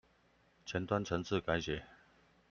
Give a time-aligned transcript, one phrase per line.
[0.65, 1.85] 前端程式改寫